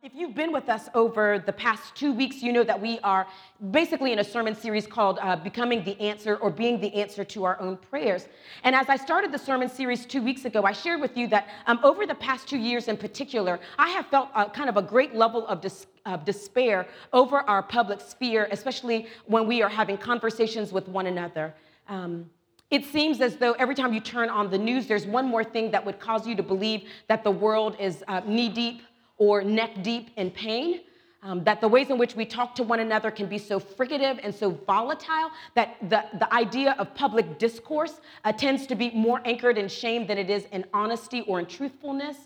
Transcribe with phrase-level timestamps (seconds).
[0.00, 3.26] If you've been with us over the past two weeks, you know that we are
[3.72, 7.42] basically in a sermon series called uh, Becoming the Answer or Being the Answer to
[7.42, 8.28] Our Own Prayers.
[8.62, 11.48] And as I started the sermon series two weeks ago, I shared with you that
[11.66, 15.16] um, over the past two years in particular, I have felt kind of a great
[15.16, 15.66] level of,
[16.06, 21.52] of despair over our public sphere, especially when we are having conversations with one another.
[21.88, 22.30] Um,
[22.70, 25.72] it seems as though every time you turn on the news, there's one more thing
[25.72, 28.82] that would cause you to believe that the world is uh, knee deep
[29.18, 30.80] or neck deep in pain.
[31.20, 34.20] Um, that the ways in which we talk to one another can be so fricative
[34.22, 39.20] and so volatile that the, the idea of public discourse uh, tends to be more
[39.24, 42.16] anchored in shame than it is in honesty or in truthfulness.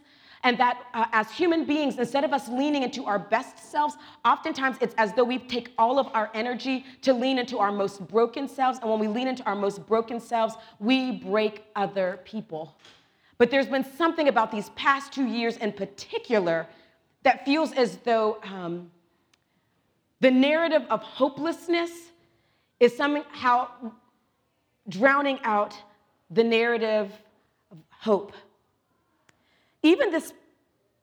[0.44, 4.76] And that uh, as human beings, instead of us leaning into our best selves, oftentimes
[4.80, 8.46] it's as though we take all of our energy to lean into our most broken
[8.46, 8.78] selves.
[8.80, 12.76] And when we lean into our most broken selves, we break other people.
[13.38, 16.66] But there's been something about these past two years in particular
[17.22, 18.90] that feels as though um,
[20.20, 21.90] the narrative of hopelessness
[22.80, 23.68] is somehow
[24.88, 25.76] drowning out
[26.30, 27.12] the narrative
[27.70, 28.32] of hope.
[29.82, 30.32] Even this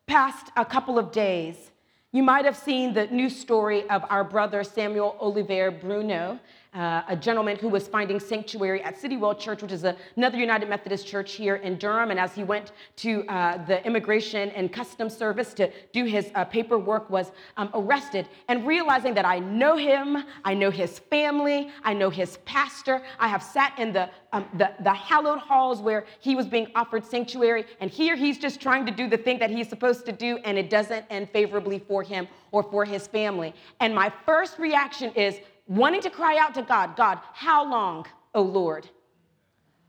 [0.08, 1.72] past a couple of days,
[2.12, 6.40] you might have seen the news story of our brother Samuel Oliver Bruno,
[6.73, 10.38] uh, a gentleman who was finding sanctuary at City Citywell Church, which is a, another
[10.38, 12.12] United Methodist church here in Durham.
[12.12, 16.45] And as he went to uh, the Immigration and Customs Service to do his uh,
[16.45, 18.28] paperwork, was um, arrested.
[18.47, 23.28] And realizing that I know him, I know his family, I know his pastor, I
[23.28, 27.66] have sat in the, um, the, the hallowed halls where he was being offered sanctuary.
[27.80, 30.58] And here he's just trying to do the thing that he's supposed to do, and
[30.58, 33.53] it doesn't end favorably for him or for his family.
[33.80, 38.42] And my first reaction is, wanting to cry out to God, God, how long, O
[38.42, 38.89] Lord?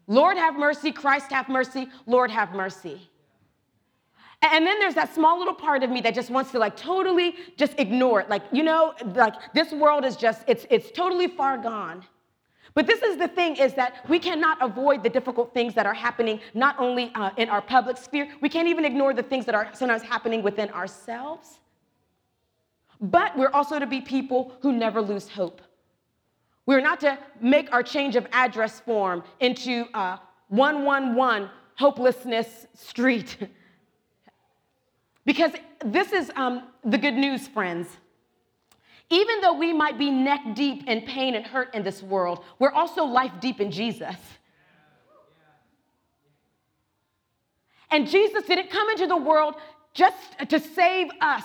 [0.07, 0.93] Lord, have mercy.
[0.93, 1.89] Christ, have mercy.
[2.07, 3.11] Lord, have mercy.
[4.43, 7.35] And then there's that small little part of me that just wants to like totally
[7.57, 8.31] just ignore it.
[8.31, 12.05] Like, you know, like this world is just, it's, it's totally far gone.
[12.75, 15.95] But this is the thing is that we cannot avoid the difficult things that are
[15.95, 19.55] happening not only uh, in our public sphere, we can't even ignore the things that
[19.55, 21.59] are sometimes happening within ourselves.
[23.01, 25.61] But we're also to be people who never lose hope.
[26.71, 30.19] We're not to make our change of address form into uh,
[30.51, 33.37] 111 Hopelessness Street.
[35.25, 35.51] because
[35.85, 37.89] this is um, the good news, friends.
[39.11, 42.71] Even though we might be neck deep in pain and hurt in this world, we're
[42.71, 44.15] also life deep in Jesus.
[47.91, 49.57] And Jesus didn't come into the world
[49.93, 51.43] just to save us.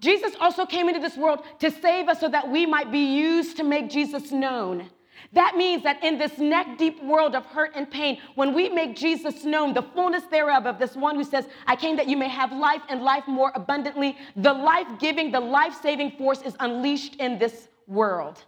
[0.00, 3.56] Jesus also came into this world to save us so that we might be used
[3.56, 4.90] to make Jesus known.
[5.32, 8.94] That means that in this neck deep world of hurt and pain, when we make
[8.94, 12.28] Jesus known, the fullness thereof of this one who says, I came that you may
[12.28, 17.16] have life and life more abundantly, the life giving, the life saving force is unleashed
[17.16, 18.44] in this world.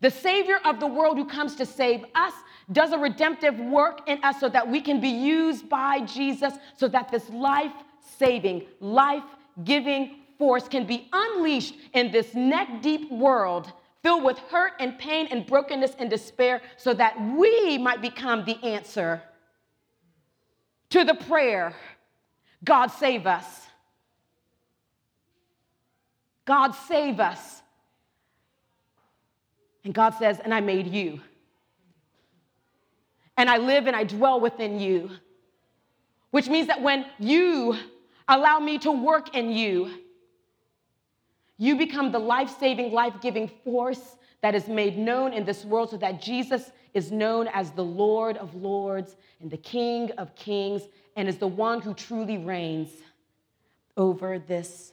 [0.00, 2.32] The Savior of the world who comes to save us
[2.72, 6.88] does a redemptive work in us so that we can be used by Jesus, so
[6.88, 7.72] that this life
[8.18, 9.22] saving, life
[9.62, 13.72] giving force can be unleashed in this neck deep world
[14.02, 18.58] filled with hurt and pain and brokenness and despair so that we might become the
[18.64, 19.22] answer
[20.90, 21.76] to the prayer
[22.64, 23.46] God save us.
[26.44, 27.62] God save us.
[29.84, 31.20] And God says, and I made you.
[33.36, 35.08] And I live and I dwell within you.
[36.32, 37.76] Which means that when you
[38.26, 40.01] allow me to work in you,
[41.58, 45.90] you become the life saving, life giving force that is made known in this world
[45.90, 50.82] so that Jesus is known as the Lord of Lords and the King of Kings
[51.16, 52.90] and is the one who truly reigns
[53.96, 54.92] over this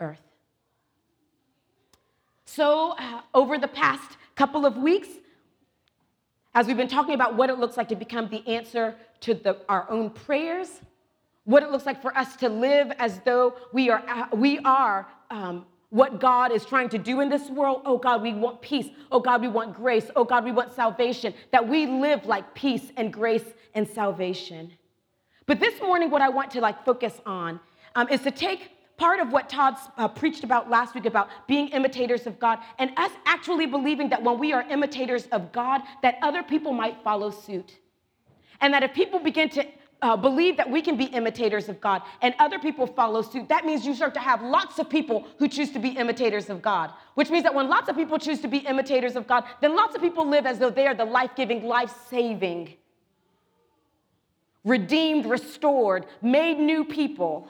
[0.00, 0.20] earth.
[2.44, 5.08] So, uh, over the past couple of weeks,
[6.54, 9.58] as we've been talking about what it looks like to become the answer to the,
[9.68, 10.80] our own prayers,
[11.44, 15.06] what it looks like for us to live as though we are, uh, we are
[15.30, 17.82] um, what God is trying to do in this world.
[17.84, 18.88] Oh God, we want peace.
[19.10, 20.10] Oh God, we want grace.
[20.16, 21.34] Oh God, we want salvation.
[21.50, 23.44] That we live like peace and grace
[23.74, 24.72] and salvation.
[25.46, 27.58] But this morning, what I want to like focus on
[27.96, 31.68] um, is to take part of what Todd uh, preached about last week about being
[31.68, 36.18] imitators of God and us actually believing that when we are imitators of God, that
[36.22, 37.78] other people might follow suit.
[38.60, 39.66] And that if people begin to
[40.02, 43.66] uh, believe that we can be imitators of God and other people follow suit, that
[43.66, 46.92] means you start to have lots of people who choose to be imitators of God.
[47.14, 49.94] Which means that when lots of people choose to be imitators of God, then lots
[49.94, 52.74] of people live as though they are the life giving, life saving
[54.64, 57.48] redeemed, restored, made new people,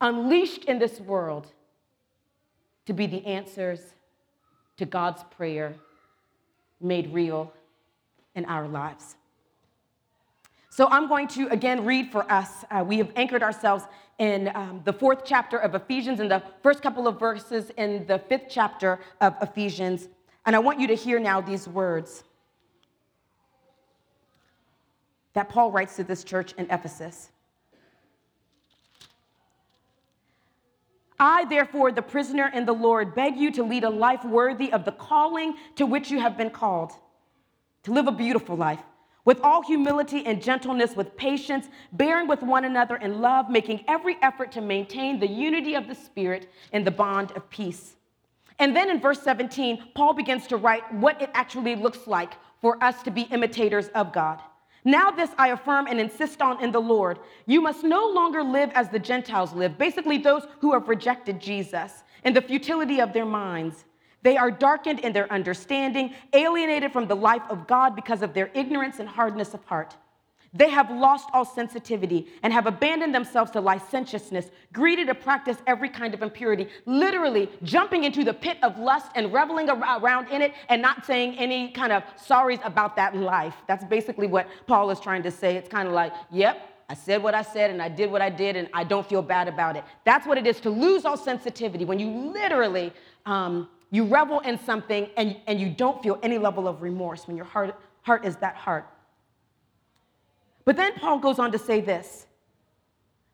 [0.00, 1.48] unleashed in this world
[2.86, 3.80] to be the answers
[4.76, 5.74] to God's prayer
[6.80, 7.52] made real
[8.34, 9.16] in our lives.
[10.72, 12.64] So I'm going to again read for us.
[12.70, 13.84] Uh, we have anchored ourselves
[14.18, 18.18] in um, the fourth chapter of Ephesians and the first couple of verses in the
[18.18, 20.08] fifth chapter of Ephesians.
[20.46, 22.24] And I want you to hear now these words
[25.34, 27.28] that Paul writes to this church in Ephesus.
[31.20, 34.86] I, therefore, the prisoner in the Lord, beg you to lead a life worthy of
[34.86, 36.92] the calling to which you have been called,
[37.82, 38.80] to live a beautiful life
[39.24, 44.16] with all humility and gentleness, with patience, bearing with one another in love, making every
[44.22, 47.96] effort to maintain the unity of the Spirit in the bond of peace.
[48.58, 52.82] And then in verse 17, Paul begins to write what it actually looks like for
[52.82, 54.40] us to be imitators of God.
[54.84, 57.20] Now, this I affirm and insist on in the Lord.
[57.46, 62.02] You must no longer live as the Gentiles live, basically, those who have rejected Jesus,
[62.24, 63.84] in the futility of their minds.
[64.22, 68.50] They are darkened in their understanding, alienated from the life of God because of their
[68.54, 69.96] ignorance and hardness of heart.
[70.54, 75.88] They have lost all sensitivity and have abandoned themselves to licentiousness, greedy to practice every
[75.88, 80.52] kind of impurity, literally jumping into the pit of lust and reveling around in it
[80.68, 83.54] and not saying any kind of sorries about that life.
[83.66, 85.56] That's basically what Paul is trying to say.
[85.56, 88.28] It's kind of like, yep, I said what I said and I did what I
[88.28, 89.84] did and I don't feel bad about it.
[90.04, 92.92] That's what it is to lose all sensitivity when you literally
[93.24, 97.36] um, you revel in something and, and you don't feel any level of remorse when
[97.36, 98.88] your heart, heart is that heart.
[100.64, 102.26] But then Paul goes on to say this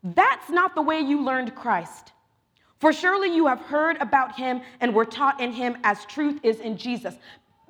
[0.03, 2.11] that's not the way you learned Christ.
[2.79, 6.59] For surely you have heard about him and were taught in him as truth is
[6.59, 7.15] in Jesus.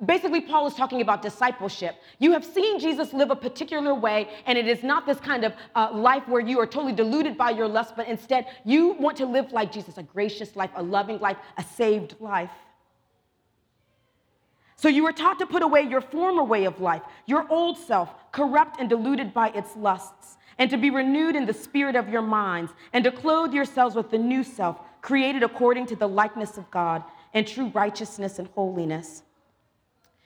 [0.04, 1.96] Basically, Paul is talking about discipleship.
[2.20, 5.52] You have seen Jesus live a particular way, and it is not this kind of
[5.74, 9.26] uh, life where you are totally deluded by your lust, but instead you want to
[9.26, 12.50] live like Jesus a gracious life, a loving life, a saved life.
[14.80, 18.32] So you were taught to put away your former way of life, your old self,
[18.32, 22.22] corrupt and deluded by its lusts, and to be renewed in the spirit of your
[22.22, 26.70] minds, and to clothe yourselves with the new self, created according to the likeness of
[26.70, 27.04] God,
[27.34, 29.22] and true righteousness and holiness.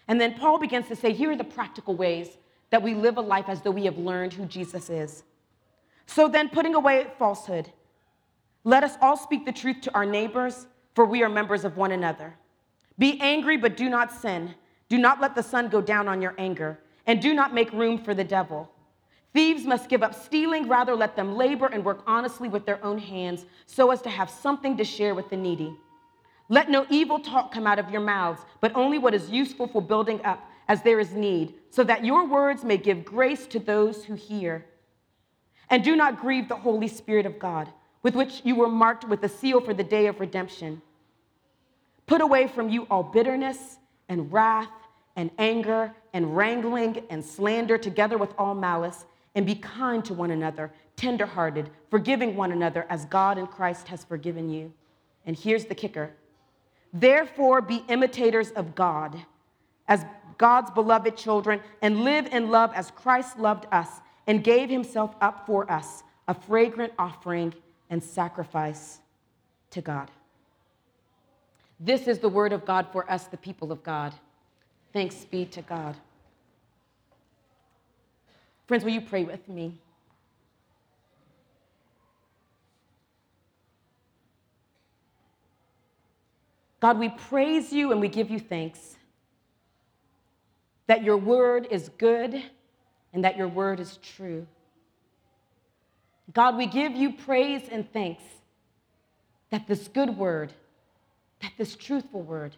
[0.07, 2.29] And then Paul begins to say, here are the practical ways
[2.71, 5.25] that we live a life as though we have learned who Jesus is.
[6.07, 7.73] So then, putting away falsehood,
[8.63, 11.91] let us all speak the truth to our neighbors, for we are members of one
[11.91, 12.37] another.
[12.99, 14.55] Be angry, but do not sin.
[14.89, 17.99] Do not let the sun go down on your anger, and do not make room
[17.99, 18.71] for the devil.
[19.33, 22.99] Thieves must give up stealing, rather, let them labor and work honestly with their own
[22.99, 25.75] hands, so as to have something to share with the needy.
[26.49, 29.83] Let no evil talk come out of your mouths, but only what is useful for
[29.83, 34.05] building up as there is need, so that your words may give grace to those
[34.05, 34.65] who hear.
[35.69, 37.69] And do not grieve the Holy Spirit of God,
[38.03, 40.81] with which you were marked with a seal for the day of redemption.
[42.07, 43.79] Put away from you all bitterness
[44.09, 44.71] and wrath
[45.17, 50.31] and anger and wrangling and slander, together with all malice, and be kind to one
[50.31, 54.73] another, tenderhearted, forgiving one another as God in Christ has forgiven you.
[55.27, 56.13] And here's the kicker
[56.93, 59.17] Therefore, be imitators of God
[59.89, 60.05] as
[60.39, 63.89] God's beloved children, and live in love as Christ loved us
[64.27, 67.55] and gave himself up for us, a fragrant offering
[67.91, 69.01] and sacrifice
[69.71, 70.11] to God.
[71.85, 74.15] This is the word of God for us, the people of God.
[74.95, 75.95] Thanks be to God.
[78.67, 79.79] Friends, will you pray with me?
[86.81, 88.97] God, we praise you and we give you thanks
[90.87, 92.43] that your word is good
[93.13, 94.47] and that your word is true.
[96.33, 98.23] God, we give you praise and thanks
[99.51, 100.55] that this good word
[101.45, 102.57] that this truthful word,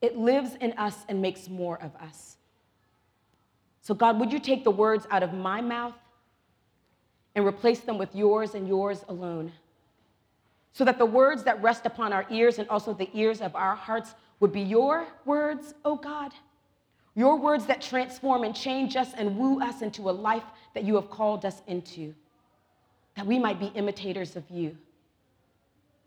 [0.00, 2.36] it lives in us and makes more of us.
[3.82, 5.94] So, God, would you take the words out of my mouth
[7.36, 9.52] and replace them with yours and yours alone?
[10.72, 13.76] So that the words that rest upon our ears and also the ears of our
[13.76, 16.32] hearts would be your words, oh God.
[17.14, 20.44] Your words that transform and change us and woo us into a life
[20.74, 22.12] that you have called us into,
[23.14, 24.76] that we might be imitators of you.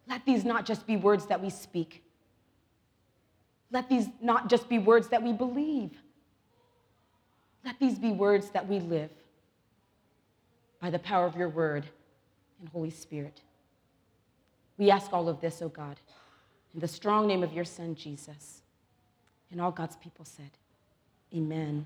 [0.08, 2.04] Let these not just be words that we speak.
[3.72, 5.92] Let these not just be words that we believe.
[7.64, 9.12] Let these be words that we live
[10.82, 11.86] by the power of your word
[12.60, 13.42] and Holy Spirit.
[14.78, 15.98] We ask all of this, O oh God,
[16.74, 18.62] in the strong name of your Son, Jesus.
[19.52, 20.50] And all God's people said,
[21.36, 21.86] Amen.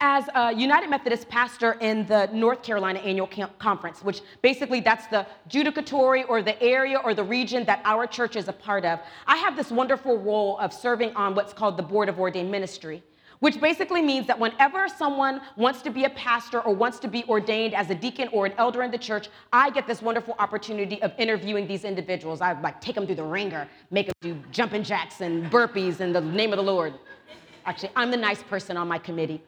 [0.00, 5.26] As a United Methodist pastor in the North Carolina Annual Conference, which basically that's the
[5.48, 9.36] judicatory or the area or the region that our church is a part of, I
[9.38, 13.02] have this wonderful role of serving on what's called the Board of Ordained Ministry,
[13.40, 17.24] which basically means that whenever someone wants to be a pastor or wants to be
[17.24, 21.00] ordained as a deacon or an elder in the church, I get this wonderful opportunity
[21.00, 22.42] of interviewing these individuals.
[22.42, 26.12] I like take them through the ringer, make them do jumping jacks and burpees in
[26.12, 26.92] the name of the Lord.
[27.64, 29.42] Actually, I'm the nice person on my committee.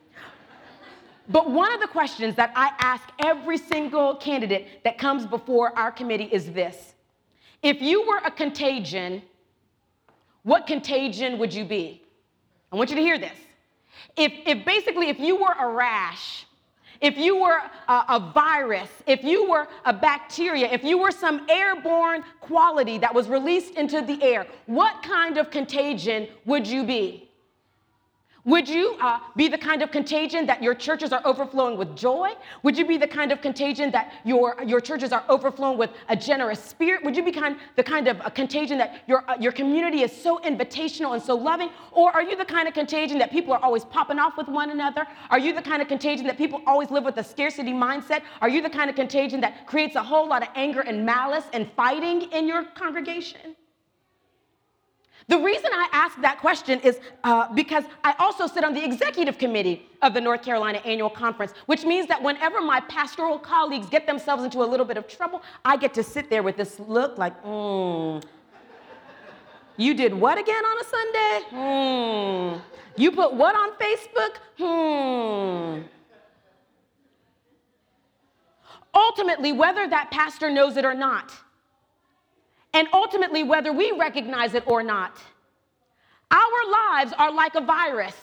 [1.28, 5.92] But one of the questions that I ask every single candidate that comes before our
[5.92, 6.94] committee is this
[7.62, 9.22] If you were a contagion,
[10.42, 12.02] what contagion would you be?
[12.72, 13.36] I want you to hear this.
[14.16, 16.46] If, if basically, if you were a rash,
[17.00, 21.46] if you were a, a, virus, if you were a bacteria, if you were some
[21.48, 27.27] airborne quality that was released into the air, what kind of contagion would you be?
[28.48, 32.30] Would you uh, be the kind of contagion that your churches are overflowing with joy?
[32.62, 36.16] Would you be the kind of contagion that your, your churches are overflowing with a
[36.16, 37.04] generous spirit?
[37.04, 40.38] Would you be kind, the kind of contagion that your, uh, your community is so
[40.38, 41.68] invitational and so loving?
[41.92, 44.70] Or are you the kind of contagion that people are always popping off with one
[44.70, 45.06] another?
[45.28, 48.22] Are you the kind of contagion that people always live with a scarcity mindset?
[48.40, 51.44] Are you the kind of contagion that creates a whole lot of anger and malice
[51.52, 53.57] and fighting in your congregation?
[55.28, 59.36] The reason I ask that question is uh, because I also sit on the executive
[59.36, 64.06] committee of the North Carolina Annual Conference, which means that whenever my pastoral colleagues get
[64.06, 67.18] themselves into a little bit of trouble, I get to sit there with this look
[67.18, 68.20] like, hmm.
[69.76, 71.40] You did what again on a Sunday?
[71.50, 73.00] Hmm.
[73.00, 74.36] You put what on Facebook?
[74.58, 75.82] Hmm.
[78.92, 81.32] Ultimately, whether that pastor knows it or not,
[82.78, 85.18] and ultimately whether we recognize it or not.
[86.30, 88.14] Our lives are like a virus.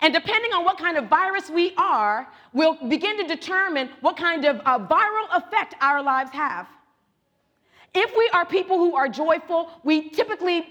[0.00, 4.44] And depending on what kind of virus we are, we'll begin to determine what kind
[4.46, 6.66] of uh, viral effect our lives have.
[7.94, 10.66] If we are people who are joyful, we typically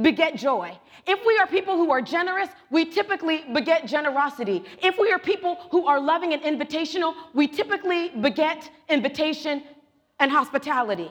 [0.00, 0.78] beget joy.
[1.08, 4.62] If we are people who are generous, we typically beget generosity.
[4.80, 9.64] If we are people who are loving and invitational, we typically beget invitation
[10.20, 11.10] and hospitality.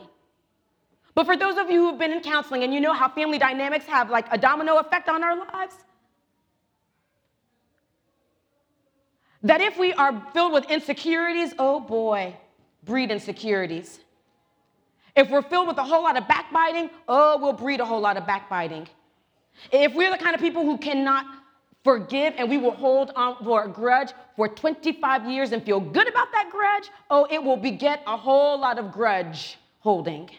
[1.18, 3.88] But for those of you who've been in counseling and you know how family dynamics
[3.88, 5.74] have like a domino effect on our lives,
[9.42, 12.36] that if we are filled with insecurities, oh boy,
[12.84, 14.00] breed insecurities.
[15.16, 18.16] If we're filled with a whole lot of backbiting, oh, we'll breed a whole lot
[18.18, 18.88] of backbiting.
[19.72, 21.26] If we're the kind of people who cannot
[21.84, 26.08] forgive and we will hold on for a grudge for 25 years and feel good
[26.08, 30.30] about that grudge, oh, it will beget a whole lot of grudge holding.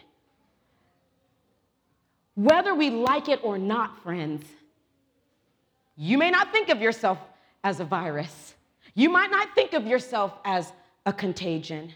[2.39, 4.45] Whether we like it or not, friends,
[5.97, 7.17] you may not think of yourself
[7.65, 8.55] as a virus.
[8.95, 10.71] You might not think of yourself as
[11.05, 11.91] a contagion.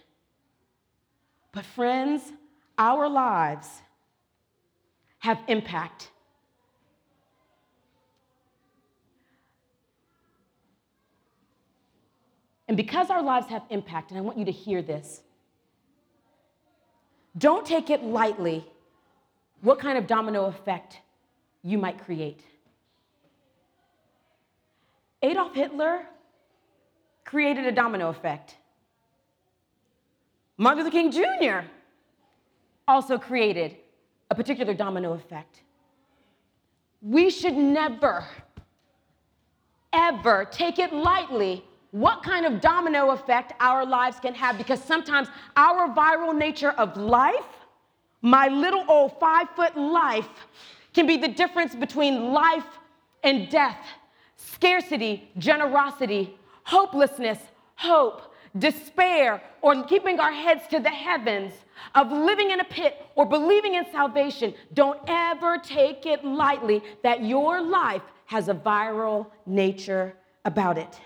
[1.53, 2.33] But, friends,
[2.77, 3.69] our lives
[5.19, 6.11] have impact.
[12.67, 15.21] And because our lives have impact, and I want you to hear this,
[17.37, 18.65] don't take it lightly
[19.63, 20.99] what kind of domino effect
[21.63, 22.41] you might create.
[25.21, 26.01] Adolf Hitler
[27.23, 28.57] created a domino effect.
[30.57, 31.65] Martin Luther King Jr.
[32.89, 33.77] also created
[34.29, 35.61] a particular domino effect.
[37.01, 38.25] We should never,
[39.93, 45.29] ever take it lightly what kind of domino effect our lives can have because sometimes
[45.55, 47.45] our viral nature of life
[48.23, 50.29] my little old five foot life
[50.93, 52.65] can be the difference between life
[53.23, 53.85] and death,
[54.37, 57.39] scarcity, generosity, hopelessness,
[57.75, 61.53] hope, despair, or keeping our heads to the heavens,
[61.95, 64.53] of living in a pit or believing in salvation.
[64.73, 70.15] Don't ever take it lightly that your life has a viral nature
[70.45, 70.99] about it.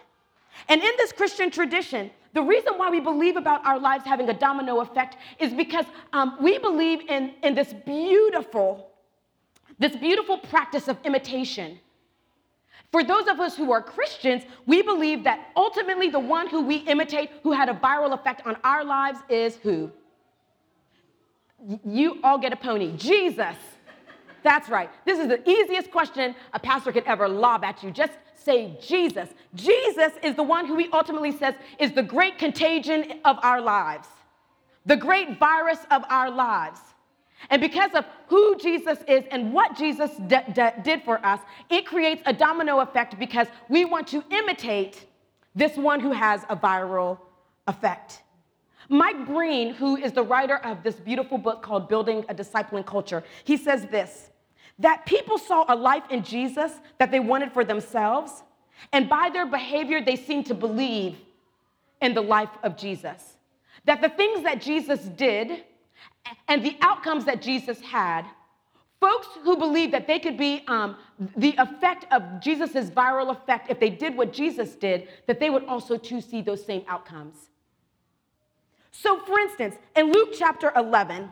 [0.69, 4.33] And in this Christian tradition, the reason why we believe about our lives having a
[4.33, 8.91] domino effect is because um, we believe in, in this beautiful,
[9.79, 11.79] this beautiful practice of imitation.
[12.91, 16.75] For those of us who are Christians, we believe that ultimately the one who we
[16.93, 19.91] imitate, who had a viral effect on our lives, is who?
[21.83, 22.95] You all get a pony.
[22.97, 23.57] Jesus.
[24.43, 24.91] That's right.
[25.05, 27.89] This is the easiest question a pastor could ever lob at you.
[27.89, 29.29] Just say Jesus.
[29.55, 34.07] Jesus is the one who he ultimately says is the great contagion of our lives,
[34.85, 36.79] the great virus of our lives.
[37.49, 41.39] And because of who Jesus is and what Jesus d- d- did for us,
[41.69, 45.05] it creates a domino effect because we want to imitate
[45.55, 47.19] this one who has a viral
[47.67, 48.21] effect.
[48.89, 53.23] Mike Breen, who is the writer of this beautiful book called Building a Discipling Culture,
[53.43, 54.29] he says this
[54.79, 58.43] that people saw a life in Jesus that they wanted for themselves,
[58.93, 61.17] and by their behavior, they seemed to believe
[62.01, 63.37] in the life of Jesus.
[63.85, 65.63] That the things that Jesus did
[66.47, 68.25] and the outcomes that Jesus had,
[68.99, 70.97] folks who believed that they could be um,
[71.35, 75.65] the effect of Jesus' viral effect, if they did what Jesus did, that they would
[75.65, 77.49] also too see those same outcomes.
[78.91, 81.31] So, for instance, in Luke chapter 11,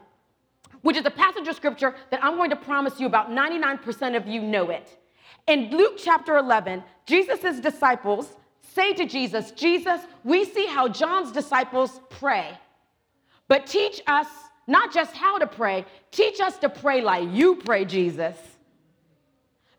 [0.85, 4.27] which is a passage of scripture that I'm going to promise you about 99% of
[4.27, 4.95] you know it.
[5.47, 11.99] In Luke chapter 11, Jesus' disciples say to Jesus, Jesus, we see how John's disciples
[12.11, 12.55] pray,
[13.47, 14.27] but teach us
[14.67, 18.37] not just how to pray, teach us to pray like you pray, Jesus.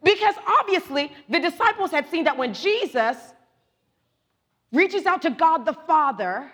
[0.02, 3.16] Because obviously, the disciples had seen that when Jesus
[4.72, 6.50] reaches out to God the Father,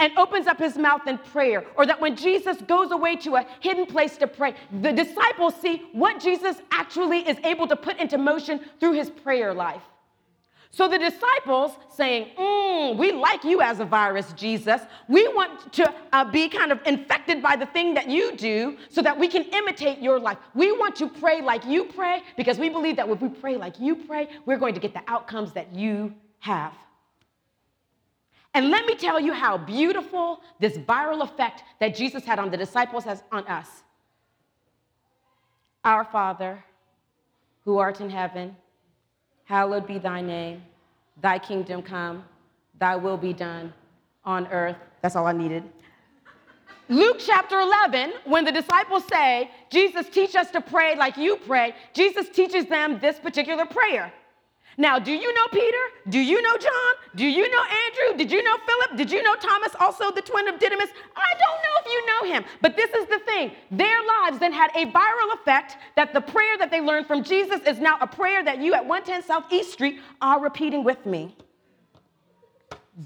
[0.00, 3.46] and opens up his mouth in prayer, or that when Jesus goes away to a
[3.60, 8.18] hidden place to pray, the disciples see what Jesus actually is able to put into
[8.18, 9.82] motion through his prayer life.
[10.72, 14.80] So the disciples saying, mm, We like you as a virus, Jesus.
[15.08, 19.02] We want to uh, be kind of infected by the thing that you do so
[19.02, 20.38] that we can imitate your life.
[20.54, 23.80] We want to pray like you pray because we believe that if we pray like
[23.80, 26.72] you pray, we're going to get the outcomes that you have.
[28.54, 32.56] And let me tell you how beautiful this viral effect that Jesus had on the
[32.56, 33.68] disciples has on us.
[35.84, 36.64] Our Father,
[37.64, 38.56] who art in heaven,
[39.44, 40.62] hallowed be thy name.
[41.20, 42.24] Thy kingdom come,
[42.78, 43.72] thy will be done
[44.24, 44.76] on earth.
[45.02, 45.62] That's all I needed.
[46.88, 51.74] Luke chapter 11, when the disciples say, Jesus, teach us to pray like you pray,
[51.92, 54.12] Jesus teaches them this particular prayer.
[54.76, 55.84] Now, do you know Peter?
[56.08, 56.92] Do you know John?
[57.16, 58.18] Do you know Andrew?
[58.18, 58.96] Did you know Philip?
[58.96, 60.88] Did you know Thomas, also the twin of Didymus?
[61.16, 63.52] I don't know if you know him, but this is the thing.
[63.70, 67.60] Their lives then had a viral effect that the prayer that they learned from Jesus
[67.66, 71.36] is now a prayer that you at 110 South East Street are repeating with me.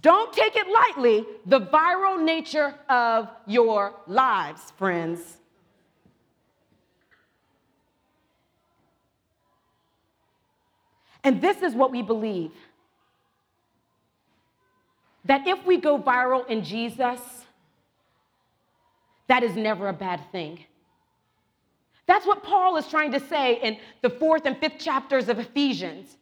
[0.00, 5.38] Don't take it lightly, the viral nature of your lives, friends.
[11.24, 12.52] And this is what we believe
[15.26, 17.18] that if we go viral in Jesus,
[19.26, 20.62] that is never a bad thing.
[22.06, 26.14] That's what Paul is trying to say in the fourth and fifth chapters of Ephesians.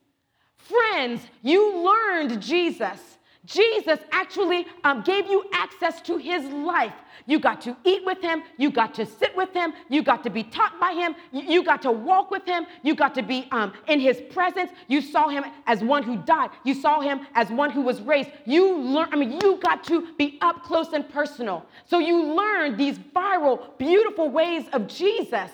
[0.57, 3.01] Friends, you learned Jesus.
[3.45, 6.93] Jesus actually um, gave you access to his life.
[7.27, 8.43] You got to eat with him.
[8.57, 9.73] You got to sit with him.
[9.89, 11.17] You got to be taught by him.
[11.33, 12.67] You, you got to walk with him.
[12.83, 14.71] You got to be um, in his presence.
[14.87, 16.51] You saw him as one who died.
[16.65, 18.31] You saw him as one who was raised.
[18.45, 21.67] You learned, I mean, you got to be up close and personal.
[21.85, 25.51] So you learned these viral, beautiful ways of Jesus.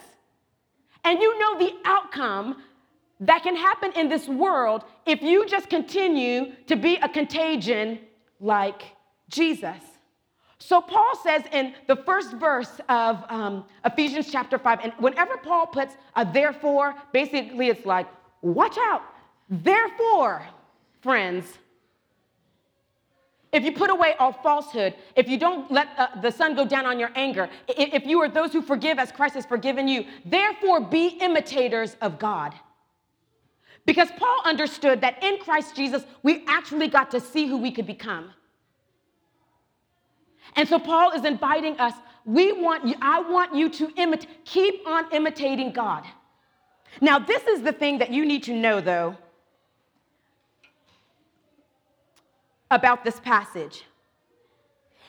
[1.04, 2.62] And you know the outcome
[3.20, 7.98] that can happen in this world if you just continue to be a contagion
[8.40, 8.82] like
[9.28, 9.76] Jesus.
[10.58, 15.66] So Paul says in the first verse of um, Ephesians chapter 5, and whenever Paul
[15.66, 18.06] puts a therefore, basically it's like,
[18.42, 19.02] watch out.
[19.48, 20.46] Therefore,
[21.00, 21.46] friends,
[23.52, 26.84] if you put away all falsehood, if you don't let uh, the sun go down
[26.86, 30.80] on your anger, if you are those who forgive as Christ has forgiven you, therefore
[30.80, 32.52] be imitators of God.
[33.88, 37.86] Because Paul understood that in Christ Jesus, we actually got to see who we could
[37.86, 38.28] become.
[40.56, 41.94] And so Paul is inviting us,
[42.26, 46.04] we want you, I want you to imitate, keep on imitating God.
[47.00, 49.16] Now, this is the thing that you need to know, though,
[52.70, 53.84] about this passage.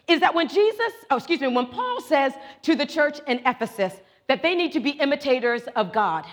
[0.08, 3.92] Is that when Jesus, oh, excuse me, when Paul says to the church in Ephesus
[4.30, 6.26] that they need to be imitators of God,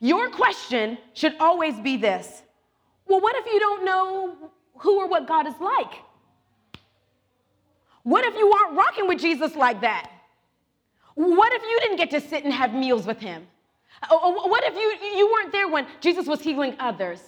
[0.00, 2.42] your question should always be this
[3.06, 4.36] Well, what if you don't know
[4.78, 5.92] who or what God is like?
[8.02, 10.10] What if you aren't rocking with Jesus like that?
[11.14, 13.46] What if you didn't get to sit and have meals with him?
[14.08, 17.20] What if you, you weren't there when Jesus was healing others?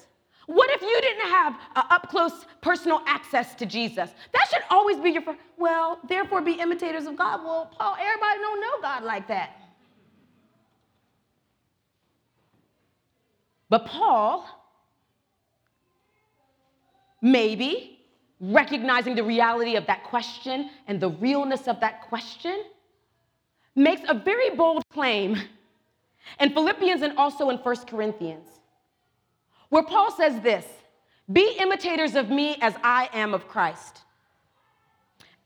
[0.46, 4.10] What if you didn't have uh, up close personal access to Jesus?
[4.32, 5.22] That should always be your.
[5.56, 7.44] Well, therefore, be imitators of God.
[7.44, 9.56] Well, Paul, everybody don't know God like that.
[13.72, 14.46] But Paul,
[17.22, 18.00] maybe
[18.38, 22.64] recognizing the reality of that question and the realness of that question,
[23.74, 25.40] makes a very bold claim
[26.38, 28.46] in Philippians and also in 1 Corinthians,
[29.70, 30.66] where Paul says this
[31.32, 34.02] Be imitators of me as I am of Christ.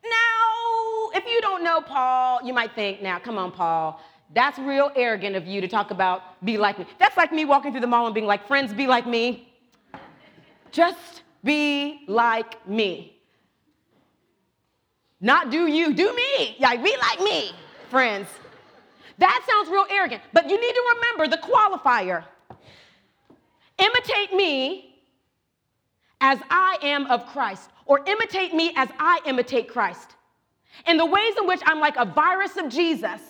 [0.03, 4.01] Now, if you don't know Paul, you might think, now, come on, Paul.
[4.35, 6.87] That's real arrogant of you to talk about be like me.
[6.99, 9.53] That's like me walking through the mall and being like, friends, be like me.
[10.73, 13.17] Just be like me.
[15.21, 16.57] Not do you, do me.
[16.61, 17.53] Like, be like me,
[17.89, 18.29] friends.
[19.19, 22.25] That sounds real arrogant, but you need to remember the qualifier.
[23.79, 24.95] Imitate me
[26.21, 30.17] as I am of Christ, or imitate me as I imitate Christ.
[30.87, 33.21] In the ways in which I'm like a virus of Jesus,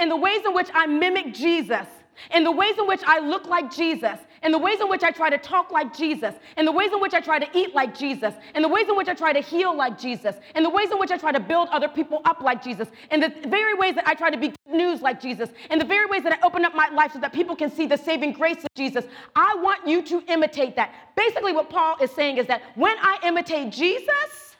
[0.00, 1.86] in the ways in which I mimic Jesus,
[2.34, 5.10] in the ways in which I look like Jesus, in the ways in which I
[5.10, 7.96] try to talk like Jesus, in the ways in which I try to eat like
[7.96, 10.90] Jesus, in the ways in which I try to heal like Jesus, in the ways
[10.90, 13.94] in which I try to build other people up like Jesus, in the very ways
[13.94, 16.64] that I try to be news like Jesus, in the very ways that I open
[16.64, 19.04] up my life so that people can see the saving grace of Jesus.
[19.34, 20.92] I want you to imitate that.
[21.16, 24.56] Basically, what Paul is saying is that when I imitate Jesus,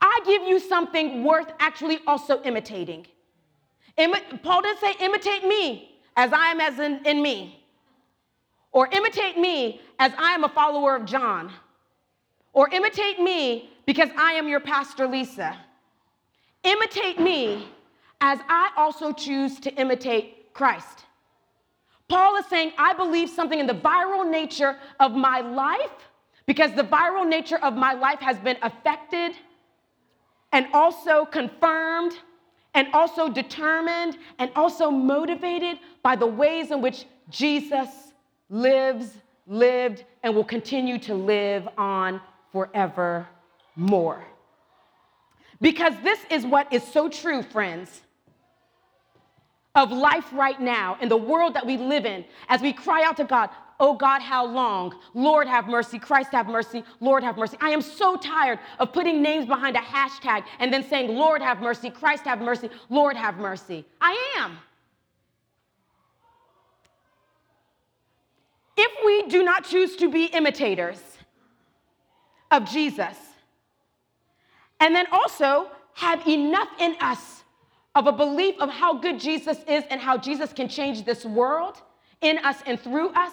[0.00, 3.06] I give you something worth actually also imitating.
[3.98, 7.64] Imi- Paul didn't say, imitate me as I am as in, in me.
[8.72, 11.52] Or imitate me as I am a follower of John.
[12.52, 15.56] Or imitate me because I am your pastor, Lisa.
[16.64, 17.66] Imitate me
[18.20, 21.04] as I also choose to imitate Christ.
[22.08, 25.90] Paul is saying, I believe something in the viral nature of my life
[26.46, 29.32] because the viral nature of my life has been affected
[30.52, 32.12] and also confirmed
[32.74, 37.88] and also determined and also motivated by the ways in which Jesus
[38.48, 42.20] lives, lived, and will continue to live on
[42.52, 44.24] forevermore.
[45.60, 48.02] Because this is what is so true, friends,
[49.74, 53.16] of life right now in the world that we live in as we cry out
[53.16, 53.50] to God,
[53.82, 54.94] Oh God, how long?
[55.12, 55.98] Lord, have mercy.
[55.98, 56.84] Christ, have mercy.
[57.00, 57.56] Lord, have mercy.
[57.60, 61.60] I am so tired of putting names behind a hashtag and then saying, Lord, have
[61.60, 61.90] mercy.
[61.90, 62.70] Christ, have mercy.
[62.88, 63.84] Lord, have mercy.
[64.00, 64.56] I am.
[68.76, 71.00] If we do not choose to be imitators
[72.52, 73.16] of Jesus,
[74.78, 77.42] and then also have enough in us
[77.96, 81.82] of a belief of how good Jesus is and how Jesus can change this world
[82.20, 83.32] in us and through us,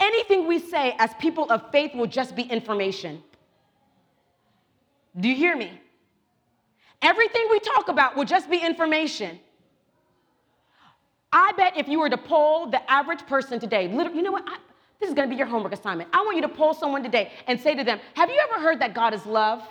[0.00, 3.22] anything we say as people of faith will just be information.
[5.18, 5.80] Do you hear me?
[7.02, 9.38] Everything we talk about will just be information.
[11.32, 14.44] I bet if you were to poll the average person today, you know what?
[14.46, 14.56] I,
[15.00, 16.08] this is going to be your homework assignment.
[16.12, 18.80] I want you to poll someone today and say to them, Have you ever heard
[18.80, 19.62] that God is love?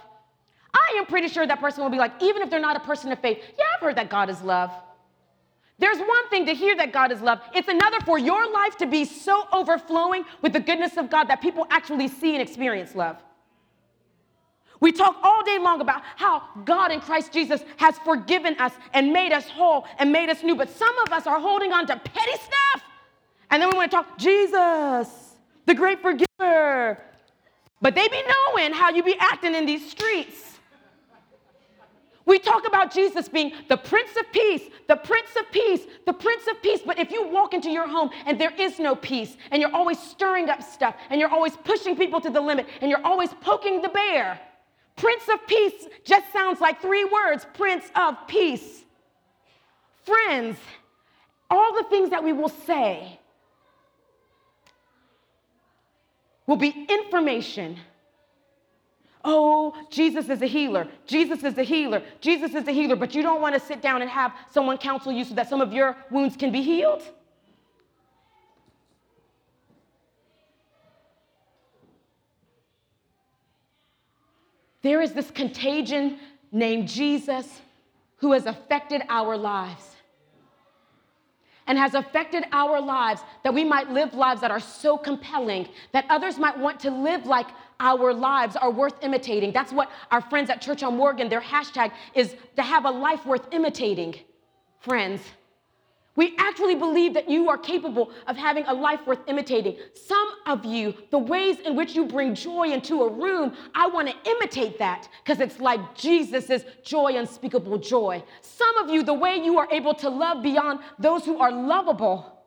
[0.74, 3.12] I am pretty sure that person will be like, even if they're not a person
[3.12, 4.72] of faith, yeah, I've heard that God is love.
[5.80, 8.86] There's one thing to hear that God is love, it's another for your life to
[8.86, 13.18] be so overflowing with the goodness of God that people actually see and experience love.
[14.80, 19.14] We talk all day long about how God in Christ Jesus has forgiven us and
[19.14, 21.96] made us whole and made us new, but some of us are holding on to
[21.96, 22.84] petty stuff.
[23.50, 27.02] And then we want to talk Jesus, the great forgiver.
[27.82, 30.53] But they be knowing how you be acting in these streets.
[32.26, 36.48] We talk about Jesus being the Prince of Peace, the Prince of Peace, the Prince
[36.50, 36.80] of Peace.
[36.86, 40.00] But if you walk into your home and there is no peace, and you're always
[40.00, 43.82] stirring up stuff, and you're always pushing people to the limit, and you're always poking
[43.82, 44.40] the bear,
[44.96, 48.84] Prince of Peace just sounds like three words Prince of Peace.
[50.04, 50.58] Friends,
[51.50, 53.20] all the things that we will say
[56.48, 57.78] will be information
[59.24, 60.88] Oh, Jesus is a healer.
[61.06, 62.04] Jesus is a healer.
[62.20, 62.96] Jesus is a healer.
[62.96, 65.62] But you don't want to sit down and have someone counsel you so that some
[65.62, 67.04] of your wounds can be healed?
[74.82, 76.20] There is this contagion
[76.52, 77.62] named Jesus
[78.18, 79.96] who has affected our lives
[81.68, 86.06] and has affected our lives that we might live lives that are so compelling that
[86.10, 87.48] others might want to live like
[87.80, 89.52] our lives are worth imitating.
[89.52, 93.26] That's what our friends at Church on Morgan, their hashtag is to have a life
[93.26, 94.16] worth imitating.
[94.80, 95.22] Friends,
[96.16, 99.78] we actually believe that you are capable of having a life worth imitating.
[99.96, 104.10] Some of you, the ways in which you bring joy into a room, I want
[104.10, 108.24] to imitate that because it's like Jesus' joy, unspeakable joy.
[108.42, 112.44] Some of you, the way you are able to love beyond those who are lovable.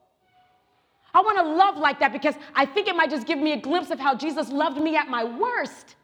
[1.13, 3.61] I want to love like that because I think it might just give me a
[3.61, 5.97] glimpse of how Jesus loved me at my worst.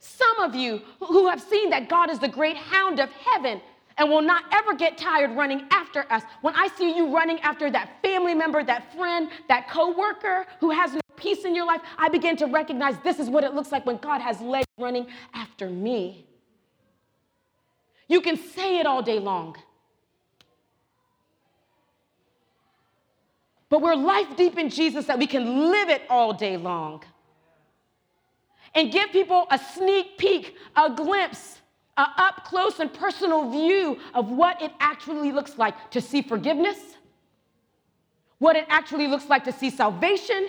[0.00, 3.62] Some of you who have seen that God is the great hound of heaven
[4.00, 6.22] and will not ever get tired running after us.
[6.40, 10.94] When I see you running after that family member, that friend, that coworker who has
[10.94, 13.84] no peace in your life, I begin to recognize this is what it looks like
[13.84, 16.24] when God has legs running after me.
[18.08, 19.54] You can say it all day long.
[23.68, 27.02] But we're life deep in Jesus that we can live it all day long.
[28.74, 31.59] And give people a sneak peek, a glimpse,
[32.00, 36.78] a up close and personal view of what it actually looks like to see forgiveness,
[38.38, 40.48] what it actually looks like to see salvation,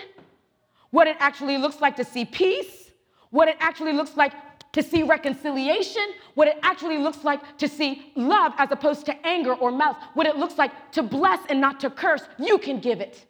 [0.92, 2.92] what it actually looks like to see peace,
[3.32, 4.34] what it actually looks like
[4.72, 9.54] to see reconciliation, what it actually looks like to see love as opposed to anger
[9.54, 13.02] or malice, what it looks like to bless and not to curse, you can give
[13.02, 13.26] it.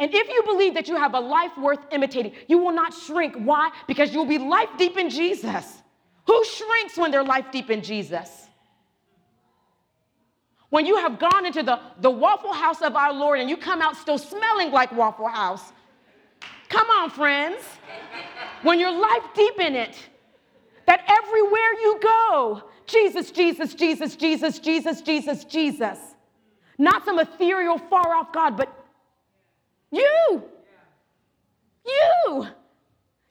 [0.00, 3.36] And if you believe that you have a life worth imitating, you will not shrink.
[3.36, 3.70] Why?
[3.86, 5.82] Because you'll be life deep in Jesus.
[6.26, 8.48] Who shrinks when they're life deep in Jesus?
[10.70, 13.82] When you have gone into the, the Waffle House of our Lord and you come
[13.82, 15.72] out still smelling like Waffle House.
[16.68, 17.62] Come on, friends
[18.62, 19.96] when you're life deep in it,
[20.86, 25.98] that everywhere you go, Jesus, Jesus, Jesus, Jesus, Jesus, Jesus, Jesus.
[26.78, 28.79] Not some ethereal, far off God, but
[29.90, 30.44] you.
[31.84, 32.46] You.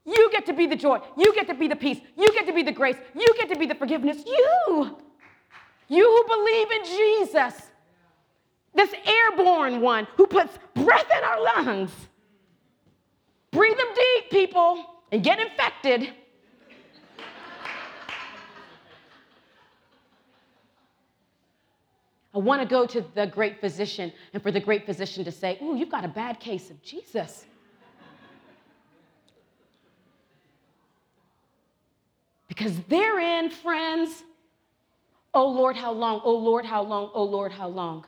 [0.06, 1.00] You get to be the joy.
[1.17, 2.00] You get to be the peace.
[2.17, 2.98] You get to be the grace.
[3.13, 4.17] You get to be the forgiveness.
[4.26, 4.98] You.
[5.88, 7.62] You who believe in Jesus.
[8.74, 11.91] This airborne one who puts breath in our lungs.
[13.52, 16.13] Breathe them deep, people and get infected,
[22.33, 25.57] I want to go to the great physician and for the great physician to say,
[25.63, 27.45] Ooh, you've got a bad case of Jesus.
[32.47, 34.23] Because therein, friends,
[35.33, 36.21] oh Lord, how long?
[36.23, 37.09] Oh Lord, how long?
[37.13, 38.05] Oh Lord, how long?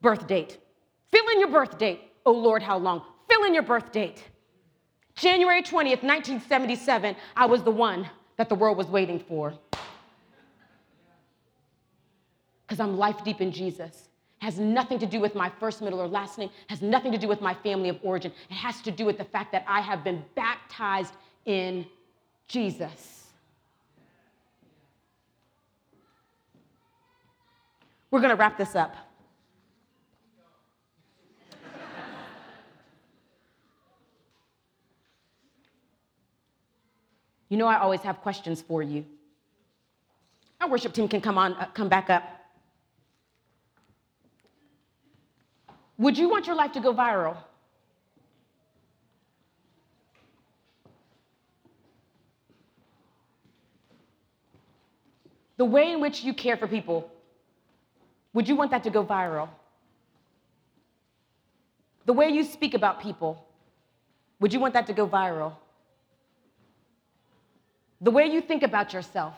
[0.00, 0.58] Birth date.
[1.12, 2.00] Fill in your birth date.
[2.26, 3.02] Oh Lord, how long?
[3.28, 4.22] Fill in your birth date.
[5.14, 9.54] January 20th, 1977, I was the one that the world was waiting for.
[12.74, 14.08] Because I'm life deep in Jesus.
[14.40, 17.28] Has nothing to do with my first, middle, or last name, has nothing to do
[17.28, 18.32] with my family of origin.
[18.50, 21.86] It has to do with the fact that I have been baptized in
[22.48, 23.28] Jesus.
[28.10, 28.96] We're going to wrap this up.
[37.48, 39.04] You know, I always have questions for you.
[40.60, 42.33] Our worship team can come on, uh, come back up.
[45.98, 47.36] Would you want your life to go viral?
[55.56, 57.10] The way in which you care for people,
[58.32, 59.48] would you want that to go viral?
[62.06, 63.46] The way you speak about people,
[64.40, 65.52] would you want that to go viral?
[68.00, 69.34] The way you think about yourself,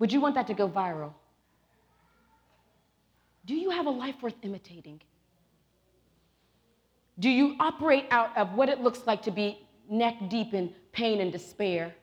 [0.00, 1.12] would you want that to go viral?
[3.48, 5.00] Do you have a life worth imitating?
[7.18, 11.22] Do you operate out of what it looks like to be neck deep in pain
[11.22, 11.94] and despair,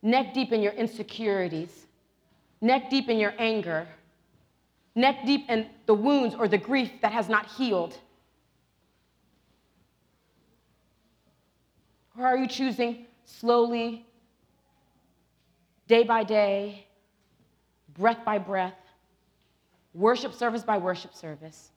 [0.00, 1.86] neck deep in your insecurities,
[2.60, 3.88] neck deep in your anger,
[4.94, 7.98] neck deep in the wounds or the grief that has not healed?
[12.16, 14.06] Or are you choosing slowly,
[15.88, 16.86] day by day,
[17.98, 18.83] breath by breath,
[19.94, 21.70] worship service by worship service,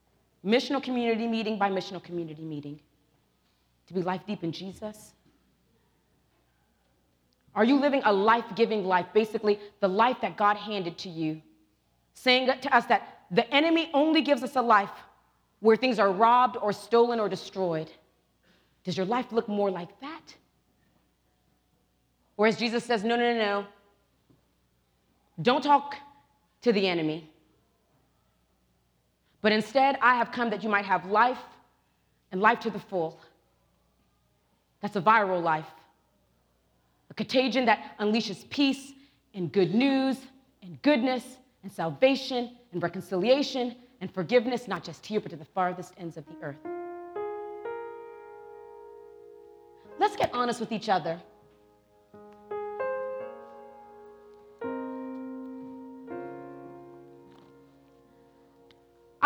[0.43, 2.80] missional community meeting by missional community meeting,
[3.88, 5.13] to be life deep in Jesus?
[7.56, 11.41] Are you living a life giving life, basically the life that God handed to you?
[12.13, 14.91] Saying to us that the enemy only gives us a life
[15.60, 17.89] where things are robbed or stolen or destroyed.
[18.84, 20.36] Does your life look more like that?
[22.36, 23.65] Whereas Jesus says, no, no, no, no.
[25.41, 25.95] Don't talk
[26.62, 27.30] to the enemy.
[29.41, 31.41] But instead, I have come that you might have life
[32.32, 33.19] and life to the full.
[34.82, 35.69] That's a viral life,
[37.10, 38.93] a contagion that unleashes peace
[39.34, 40.17] and good news
[40.62, 41.23] and goodness
[41.63, 46.26] and salvation and reconciliation and forgiveness, not just here, but to the farthest ends of
[46.28, 46.58] the earth.
[50.00, 51.19] Let's get honest with each other.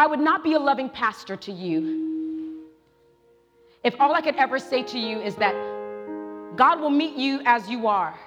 [0.02, 2.66] I would not be a loving pastor to you
[3.84, 5.54] if all I could ever say to you is that
[6.56, 8.20] God will meet you as you are.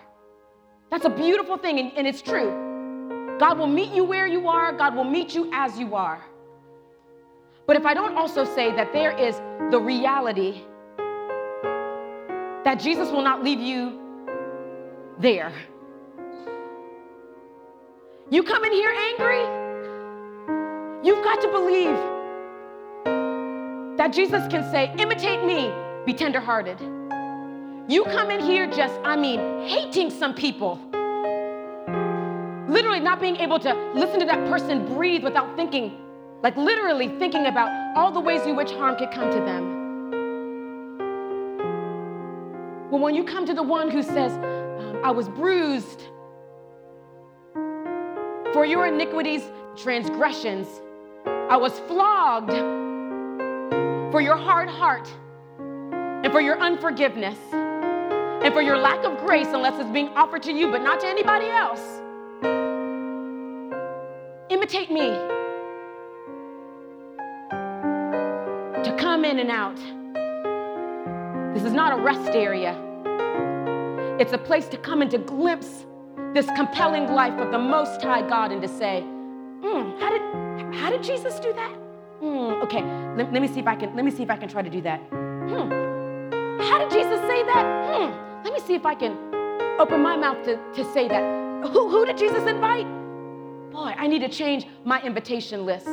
[0.93, 3.37] That's a beautiful thing, and, and, it's true.
[3.41, 6.25] God will meet you where you are, God will meet you as you are.
[7.67, 9.35] But if I don't also say that there is
[9.73, 10.63] the reality
[12.63, 13.99] that Jesus will not leave you
[15.19, 15.53] there.
[18.31, 19.64] You come in here angry,
[21.05, 21.97] you've got to believe
[23.99, 25.71] that Jesus can say, Imitate me,
[26.07, 26.81] be tenderhearted.
[27.87, 30.81] You come in here just, I mean, hating some people.
[32.67, 35.99] Literally not being able to listen to that person breathe without thinking,
[36.43, 39.75] like literally thinking about all the ways in which harm could come to them.
[42.91, 46.05] But when you come to the one who says, um, I was bruised
[48.55, 49.43] for your iniquities,
[49.77, 50.81] transgressions,
[51.51, 52.53] I was flogged
[54.11, 55.07] for your hard heart
[55.59, 60.53] and for your unforgiveness and for your lack of grace, unless it's being offered to
[60.53, 61.81] you but not to anybody else.
[64.49, 65.11] Imitate me
[68.83, 69.77] to come in and out.
[71.55, 72.75] This is not a rest area.
[74.19, 75.85] It's a place to come and to glimpse
[76.33, 80.44] this compelling life of the Most High God and to say, mm, how, did,
[80.75, 81.73] how did Jesus do that?
[82.23, 82.83] Mm, okay,
[83.17, 84.71] let, let, me see if I can, let me see if I can try to
[84.71, 85.01] do that.
[85.11, 85.71] Hmm.
[86.61, 87.65] How did Jesus say that?
[87.95, 88.45] Hmm.
[88.45, 89.13] Let me see if I can
[89.79, 91.23] open my mouth to, to say that.
[91.69, 92.87] Who, who did Jesus invite?
[93.73, 95.89] Boy, I need to change my invitation list.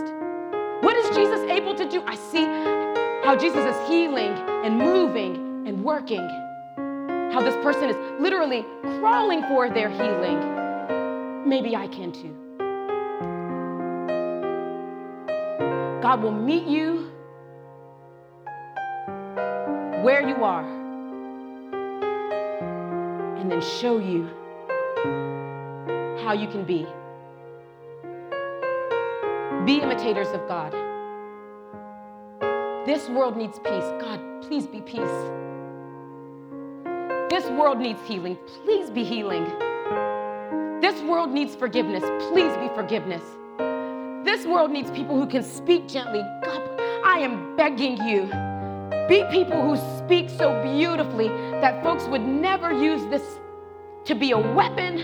[0.82, 2.04] What is Jesus able to do?
[2.06, 2.44] I see
[3.26, 6.28] how Jesus is healing and moving and working
[7.32, 8.66] how this person is literally
[9.00, 10.38] crawling for their healing,
[11.48, 12.41] maybe I can too.
[16.02, 17.12] God will meet you
[20.04, 20.66] where you are
[23.38, 24.28] and then show you
[26.24, 26.88] how you can be.
[29.66, 30.74] Be imitators of God.
[32.88, 33.92] This world needs peace.
[34.02, 35.02] God, please be peace.
[37.30, 38.40] This world needs healing.
[38.64, 39.46] Please be healing.
[40.82, 42.04] This world needs forgiveness.
[42.32, 43.22] Please be forgiveness.
[44.32, 46.22] This world needs people who can speak gently.
[46.42, 48.28] God, I am begging you.
[49.10, 51.28] Be people who speak so beautifully
[51.60, 53.42] that folks would never use this
[54.06, 55.04] to be a weapon,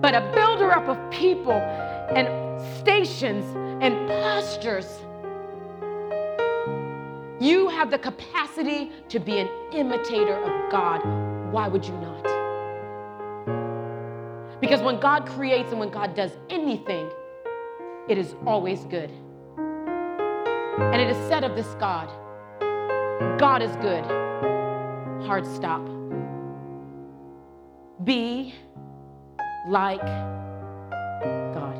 [0.00, 1.60] but a builder up of people
[2.14, 2.28] and
[2.78, 3.44] stations
[3.82, 5.00] and postures
[7.40, 11.00] you have the capacity to be an imitator of God.
[11.50, 12.22] Why would you not?
[14.60, 17.10] Because when God creates and when God does anything,
[18.08, 19.10] it is always good.
[19.56, 22.08] And it is said of this God
[23.38, 24.04] God is good.
[25.26, 25.84] Hard stop.
[28.04, 28.54] Be
[29.68, 30.00] like
[31.54, 31.76] God.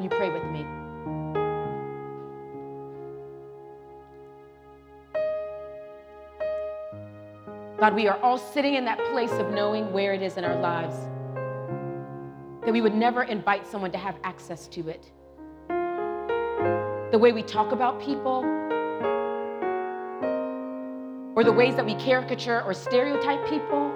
[0.00, 0.64] You pray with me.
[7.78, 10.58] God, we are all sitting in that place of knowing where it is in our
[10.60, 10.96] lives,
[12.64, 15.10] that we would never invite someone to have access to it.
[17.10, 18.44] The way we talk about people,
[21.34, 23.90] or the ways that we caricature or stereotype people,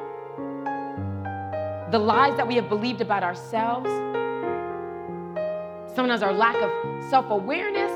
[1.93, 3.89] the lies that we have believed about ourselves,
[5.95, 6.71] sometimes our lack of
[7.09, 7.93] self awareness,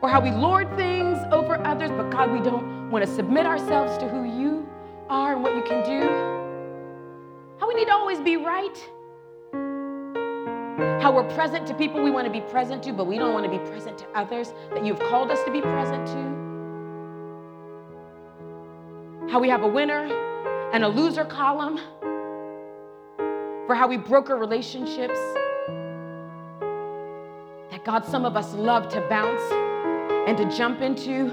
[0.00, 3.98] or how we lord things over others, but God, we don't want to submit ourselves
[3.98, 4.68] to who you
[5.10, 6.37] are and what you can do.
[7.58, 8.76] How we need to always be right.
[11.02, 13.44] How we're present to people we want to be present to, but we don't want
[13.44, 16.38] to be present to others that you've called us to be present to.
[19.30, 20.06] How we have a winner
[20.72, 21.78] and a loser column
[23.66, 25.18] for how we broker relationships.
[27.70, 29.42] That God, some of us love to bounce
[30.28, 31.28] and to jump into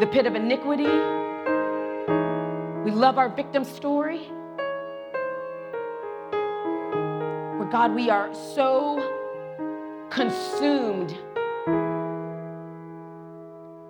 [0.00, 0.84] the pit of iniquity.
[2.84, 4.30] We love our victim story.
[7.78, 8.96] God, we are so
[10.08, 11.10] consumed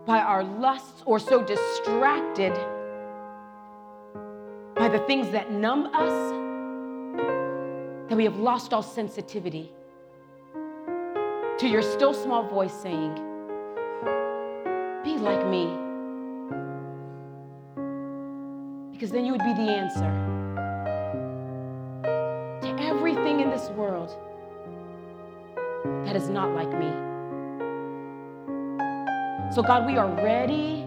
[0.05, 2.53] by our lusts or so distracted
[4.75, 6.33] by the things that numb us
[8.09, 9.71] that we have lost all sensitivity
[11.59, 13.15] to your still small voice saying,
[15.05, 15.67] Be like me.
[18.91, 20.36] because then you would be the answer
[23.57, 24.15] this world
[26.05, 26.91] that is not like me.
[29.55, 30.85] So, God, we are ready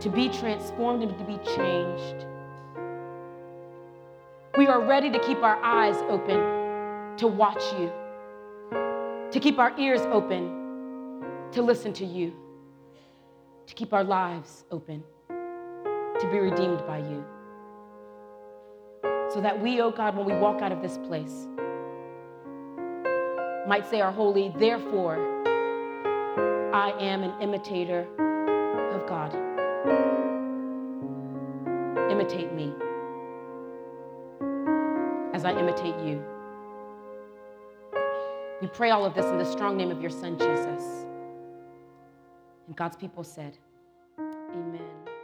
[0.00, 2.26] to be transformed and to be changed.
[4.58, 7.90] We We are ready to keep our eyes open to watch you,
[9.30, 11.22] to keep our ears open
[11.52, 12.34] to listen to you,
[13.66, 17.35] to keep our lives open to be redeemed by you.
[19.36, 21.46] So that we, oh God, when we walk out of this place,
[23.68, 25.18] might say our holy, therefore,
[26.72, 28.06] I am an imitator
[28.94, 29.34] of God.
[32.10, 32.72] Imitate me
[35.34, 36.24] as I imitate you.
[38.62, 41.04] We pray all of this in the strong name of your Son, Jesus.
[42.66, 43.58] And God's people said,
[44.18, 45.15] Amen.